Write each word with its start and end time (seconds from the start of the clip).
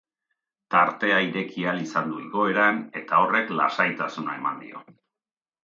Tartea 0.75 1.19
ireki 1.25 1.65
ahal 1.67 1.83
izan 1.83 2.09
du 2.13 2.23
igoeran 2.23 2.81
eta 3.03 3.21
horrek 3.25 3.55
lasaitasuna 3.61 4.35
eman 4.43 4.59
dio. 4.67 4.83